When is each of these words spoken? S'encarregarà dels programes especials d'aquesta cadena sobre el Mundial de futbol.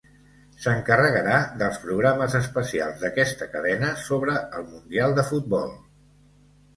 S'encarregarà 0.61 1.33
dels 1.59 1.75
programes 1.83 2.37
especials 2.39 3.03
d'aquesta 3.03 3.47
cadena 3.51 3.91
sobre 4.07 4.39
el 4.61 4.65
Mundial 4.71 5.15
de 5.21 5.27
futbol. 5.29 5.69